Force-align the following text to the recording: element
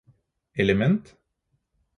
element 0.61 1.13